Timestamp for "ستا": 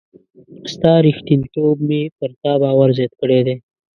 0.73-0.93